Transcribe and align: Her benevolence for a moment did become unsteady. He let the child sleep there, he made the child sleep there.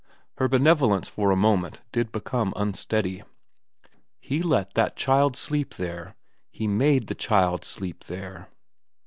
Her 0.39 0.47
benevolence 0.47 1.07
for 1.09 1.29
a 1.29 1.35
moment 1.35 1.81
did 1.91 2.11
become 2.11 2.53
unsteady. 2.55 3.21
He 4.19 4.41
let 4.41 4.73
the 4.73 4.91
child 4.95 5.37
sleep 5.37 5.75
there, 5.75 6.15
he 6.49 6.65
made 6.65 7.05
the 7.05 7.13
child 7.13 7.63
sleep 7.63 8.05
there. 8.05 8.49